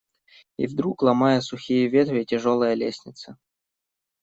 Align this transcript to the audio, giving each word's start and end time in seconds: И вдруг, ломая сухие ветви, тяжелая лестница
И 0.57 0.65
вдруг, 0.65 1.03
ломая 1.03 1.41
сухие 1.41 1.87
ветви, 1.87 2.23
тяжелая 2.23 2.73
лестница 2.73 3.37